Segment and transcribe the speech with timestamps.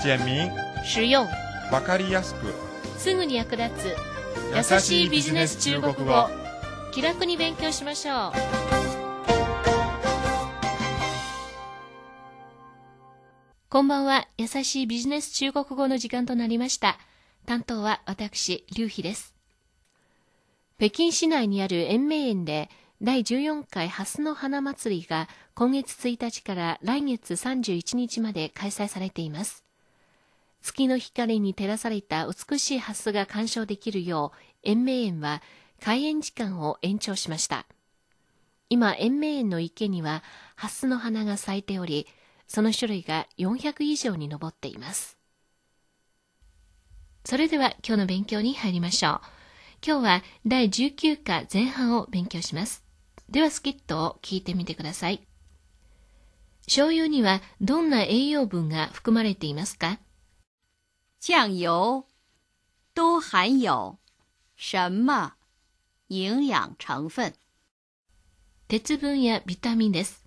[0.00, 0.52] 简明、
[0.84, 1.26] 实用、
[1.72, 2.54] わかりやすく。
[2.96, 3.96] すぐに役立つ。
[4.56, 6.28] 優しいビジネス中国語。
[6.92, 8.32] 気楽に勉強しましょう。
[13.68, 14.28] こんばんは。
[14.38, 16.96] 優しいビジネス中国語の時間となりました。
[17.44, 19.34] 担当は私劉飛です。
[20.78, 22.70] 北京市内にある延明園で
[23.02, 29.64] 第14回ハスの花祭りが今月1日から来月31日まで開催されています
[30.60, 35.42] 月の光に照らされた美しいハスが鑑賞できるよう延明園は
[35.80, 37.66] 開園時間を延長しました。
[38.68, 40.22] 今延明園の池には
[40.56, 42.06] ハスの花が咲いており
[42.46, 45.16] その種類が400以上に上っています。
[47.24, 49.20] それでは今日の勉強に入りましょう。
[49.86, 52.82] 今日は第19課前半を勉強します。
[53.28, 55.26] ではスキットを聞いてみてください。
[56.64, 59.98] 醤油にはどんな栄養分が含まれていますか？
[61.19, 62.07] 酱油
[62.93, 63.99] 都含有
[64.55, 65.35] 什么
[66.07, 67.33] 营养成分？
[68.67, 70.23] 鉄分やビタミンです。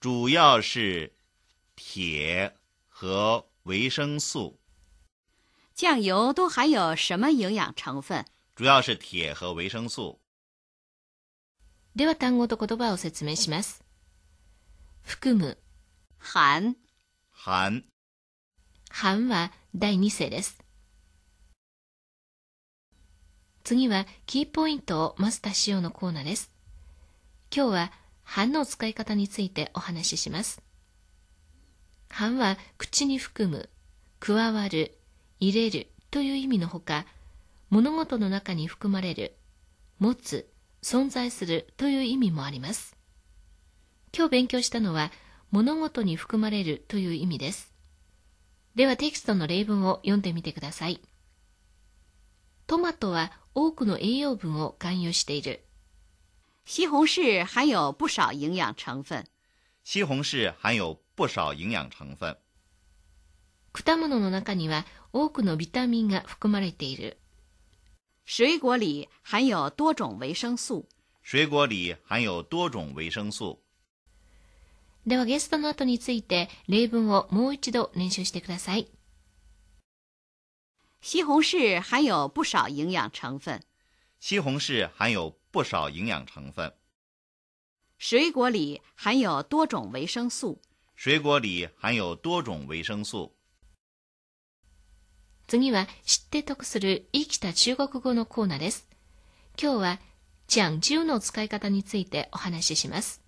[0.00, 1.12] 主要是
[1.76, 2.56] 铁
[2.88, 4.58] 和维生素，
[5.74, 8.24] 酱油都含有什么营养成分？
[8.56, 10.20] 主要是铁和维生素。
[11.94, 13.84] では単語と言葉を説明します。
[15.02, 15.58] 含む、
[16.18, 16.76] 含
[17.30, 17.84] 含
[18.90, 20.57] 含は 第2世です。
[23.65, 26.49] 次はキーポイントをマスターしようのコーナーです。
[27.53, 27.91] 今日は
[28.23, 30.61] 含の使い方についてお話しします。
[32.07, 33.69] 含は口に含む、
[34.21, 34.97] 加わる、
[35.41, 37.05] 入れるという意味のほか、
[37.69, 39.35] 物事の中に含まれる、
[39.99, 40.49] 持つ、
[40.83, 42.95] 存在するという意味もあります。
[44.15, 45.11] 今日勉強したのは
[45.51, 47.74] 物事に含まれるという意味です。
[48.75, 51.01] ではテキストの例文を読んでみてください。
[52.67, 55.63] トマトは多くの栄養分を含有している。
[56.65, 59.23] 西红柿含有不少营養成分。
[59.83, 62.37] 西红柿含有不少营养成分。
[63.71, 67.17] 果物の中には多くのビタミンが含まれている。
[68.25, 70.85] 水果里含有多种维生素。
[71.21, 73.64] 水果里含有多种维生素。
[75.07, 78.89] ではゲストの後について例文をもう一度練習してください。
[81.01, 83.61] 西红柿含有不少营养成分。
[84.19, 86.73] 西红柿含有不少营养成分。
[87.99, 90.59] 水果里含有多种维生素。
[90.95, 93.35] 水果里含有多种维生素。
[95.47, 98.87] 次は知って得する生きた中国語のコーナーです。
[99.61, 99.99] 今日は
[100.47, 103.24] 講究の使い方についてお話しします。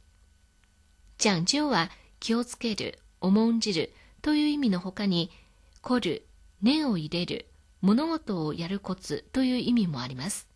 [1.17, 1.89] 講究は
[2.19, 3.91] 気をつける、重んじる
[4.21, 5.31] という意味のほかに、
[5.81, 6.27] 凝る、
[6.61, 7.47] 念を入れる、
[7.81, 10.47] 物事をやるコツという意味もあります。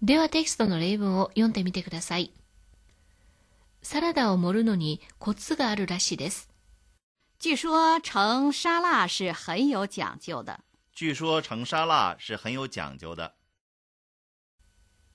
[0.00, 2.32] ではテキストの例文を読んでみてください。
[3.82, 6.48] サラダを盛るのにコツがあるらしいです。
[7.40, 10.60] 据说盛沙拉是很有讲究的。
[10.94, 13.34] 据说盛沙拉是很有讲究的。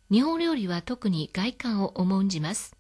[0.10, 2.76] 日本料理は特に外観を重んじます。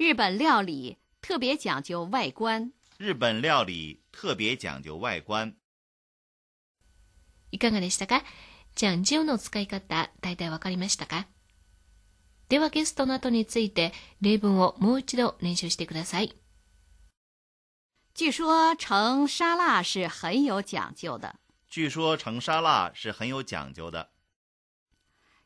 [0.00, 2.72] 日本料理特别讲究外观。
[2.98, 5.54] 日本料理特别讲究外观。
[7.50, 8.22] いかがでしたか
[8.74, 11.26] じゃんじゅうの使い方、大体わかりましたか
[12.48, 16.36] ではゲストの後について例文をもう一度練習してください。
[18.14, 21.36] 据说盛沙拉是很有讲究的。
[21.68, 24.10] 据说盛沙拉是很有讲究的。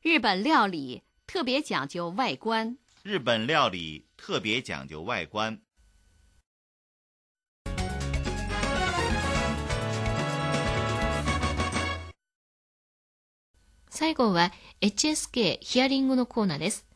[0.02, 2.78] 日本料理特别讲究外观。
[3.04, 5.60] 日本料理特别讲究外观。
[13.88, 14.50] 最後は
[14.80, 16.86] HSK ヒアリングのコーナーです。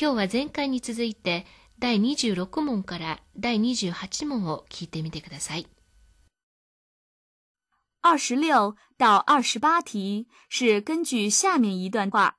[0.00, 1.46] 今日は前回に続いて
[1.78, 5.66] 第26問から第28問を聞いてみてください。
[8.04, 12.36] 二十六到二十八题是根据下面一段话：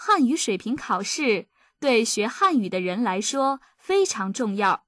[0.00, 1.48] 汉语水平考试
[1.80, 4.86] 对学汉语的人来说非常重要。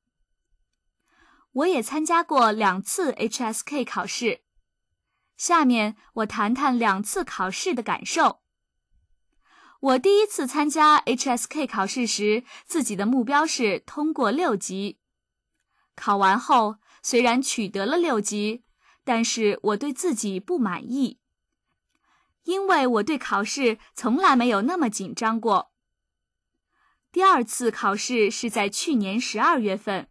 [1.50, 4.42] 我也参加过两次 HSK 考试，
[5.36, 8.42] 下面我谈谈两次考试的感受。
[9.80, 15.00] 我第一次参加 HSK 考试时，自己的目标是通过六级。
[15.96, 18.62] 考完后，虽然取得了六级，
[19.02, 21.19] 但是我对自己不满意，
[22.50, 25.70] 因为我对考试从来没有那么紧张过。
[27.12, 30.08] 第二次考试是在去年十二月份，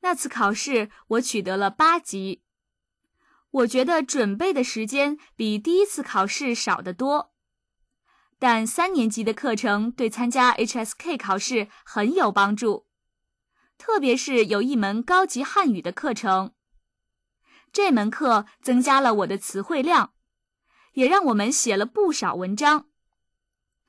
[0.00, 2.42] 那次考试我取得了八级。
[3.52, 7.32] 我觉得准备的时间比第一次考试少得多，
[8.40, 12.88] 但三年级的课程对参加 HSK 考试很有帮助，
[13.78, 16.52] 特别是有一门高级汉语的课程。
[17.72, 20.14] 这门课增加了我的词汇量，
[20.92, 22.88] 也让我们写了不少文章。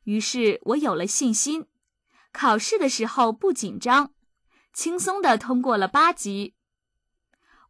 [0.04, 1.68] 于是我有了信心，
[2.32, 4.14] 考试的时候不紧张，
[4.74, 6.56] 轻松的通过了八级。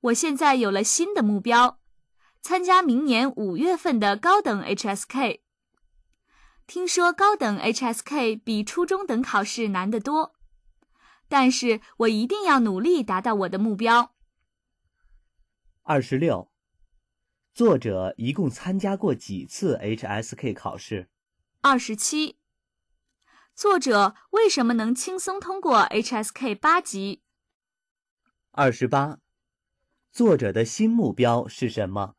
[0.02, 1.80] 我现在有了新的目标。
[2.42, 5.40] 参加明年五月份的高等 HSK。
[6.68, 10.36] 听说高等 HSK 比初中等考试难得多，
[11.30, 14.14] 但是我一定要努力达到我的目标。
[15.84, 16.52] 二十六，
[17.55, 21.09] 作者一共参加过几次 HSK 考试？
[21.61, 22.37] 二十七，
[23.55, 27.23] 作者为什么能轻松通过 HSK 八级？
[28.53, 29.19] 二十八，
[30.13, 32.15] 作者的新目标是什么？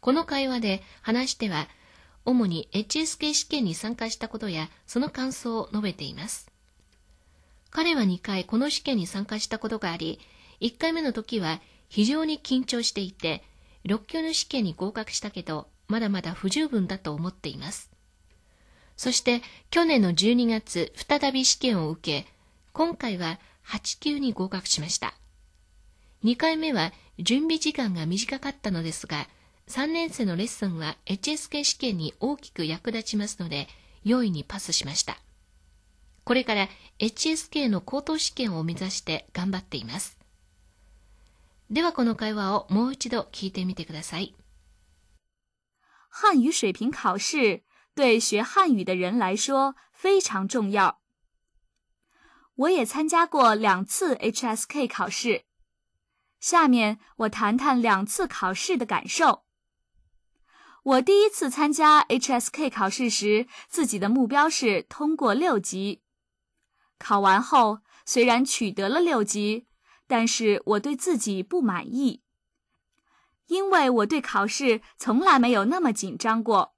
[0.00, 1.68] この会話で話し手は、
[2.24, 6.50] 主に HSK 試験に参加したことや、その感想を述べています。
[7.70, 10.20] 彼は2回この試験に参加したことがあり、
[10.60, 11.60] 1回目の時は
[11.91, 13.43] 非常に緊張していて、
[13.83, 17.91] 6級の試験に合格したけど、まだまだ不十分だと思っています。
[18.95, 19.41] そして、
[19.71, 22.27] 去年の12月、再び試験を受け、
[22.71, 25.13] 今回は8級に合格しました。
[26.23, 29.27] 2回目は準備時間が短かったのですが、
[29.67, 33.67] 3年生のレッスンは HSK 試験に大きく役立ちますので、
[34.05, 35.19] 容易にパスしました。
[36.23, 40.20] これから HSK の高等試験を目指して頑張っています。
[41.70, 44.34] ではこの会話をもう一度聞いてみてください。
[46.08, 47.62] 汉语水平考试
[47.94, 51.00] 对学汉语的人来说非常重要。
[52.54, 55.44] 我也参加过两次 HSK 考试。
[56.40, 59.44] 下面我谈谈两次考试的感受。
[60.84, 66.02] 我第一次参加 HSK 考试时，自己的目标是通过六级。
[66.98, 69.66] 考完后，虽然取得了六级，
[70.11, 72.21] 但是我对自己不满意，
[73.47, 76.75] 因为我对考试从来没有那么紧张过。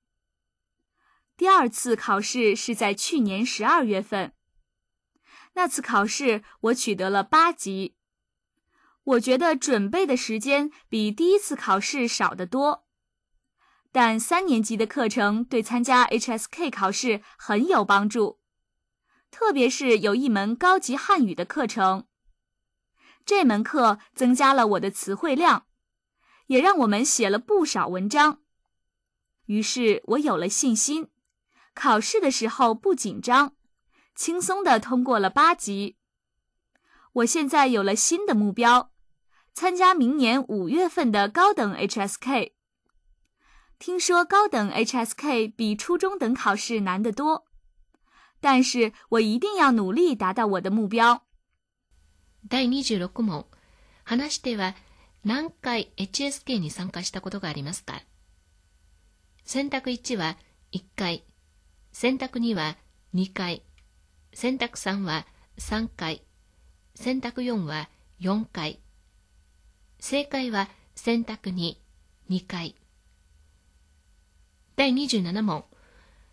[1.35, 4.33] 第二次考试是在去年十二月份，
[5.53, 7.95] 那次考试我取得了八级。
[9.03, 12.85] 我觉得准备的时间比第一次考试少得多。
[13.91, 18.39] 但三年级的课程对参加 HSK 考试很有帮助，
[19.31, 22.05] 特别是有一门高级汉语的课程。
[23.25, 25.65] 这门课增加了我的词汇量，
[26.47, 28.41] 也让我们写了不少文章。
[29.45, 31.09] 于是我有了信心，
[31.73, 33.55] 考试的时候不紧张，
[34.15, 35.97] 轻松的通过了八级。
[37.13, 38.91] 我现在有了新的目标，
[39.53, 42.53] 参加明年五月份的高等 HSK。
[43.79, 47.45] 听说高等 HSK 比初中等考试难得多，
[48.39, 51.25] 但是我一定要努力达到我的目标。
[52.49, 53.45] 第26問。
[54.03, 54.75] 話し手は
[55.23, 58.03] 何回 HSK に参加したことがありますか？
[59.45, 60.37] 選択1は
[60.73, 61.23] 1回、
[61.93, 62.75] 選択2は
[63.13, 63.63] 2回、
[64.33, 65.25] 選択3は
[65.57, 66.23] 3回、
[66.95, 68.79] 選択4は4回。
[69.99, 71.75] 正解は選択2、
[72.29, 72.75] 2回。
[74.75, 75.63] 第27問。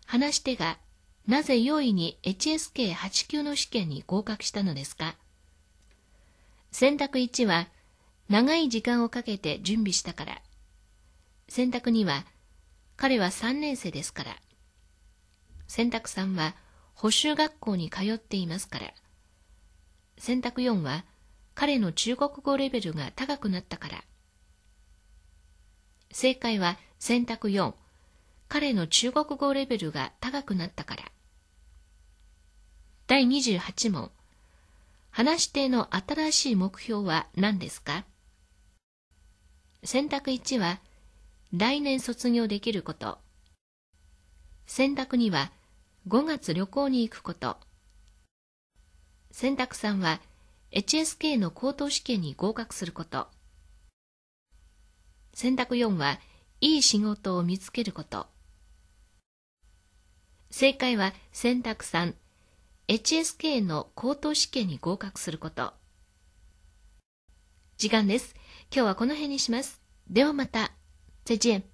[0.05, 0.77] 話し手が、
[1.25, 5.15] なぜ4位に HSK8 級の試験に合格したのですか？
[6.71, 7.67] 選択1は、
[8.29, 10.41] 長い時間をかけて準備したから。
[11.49, 12.25] 選択2は、
[12.95, 14.37] 彼は3年生ですから。
[15.67, 16.55] 選択3は、
[16.93, 18.93] 補習学校に通っていますから。
[20.17, 21.05] 選択4は、
[21.55, 24.03] 彼の中国語レベルが高くなったから。
[26.11, 27.73] 正解は選択4、
[28.47, 31.03] 彼の中国語レベルが高くなったから。
[33.07, 34.11] 第28問。
[35.13, 38.05] 話し手の新しい目標は何ですか？
[39.83, 40.79] 選択1は、
[41.51, 43.17] 来年卒業できること。
[44.65, 45.51] 選択2は、
[46.07, 47.57] 5月旅行に行くこと。
[49.31, 50.21] 選択3は、
[50.71, 53.27] HSK の高等試験に合格すること。
[55.33, 56.21] 選択4は、
[56.61, 58.27] いい仕事を見つけること。
[60.51, 62.15] 正解は選択3、
[62.91, 65.71] HSK の高等試験に合格すること。
[67.77, 68.35] 時間です。
[68.69, 69.81] 今日はこの辺にします。
[70.09, 70.73] ではまた。
[71.23, 71.70] 再见。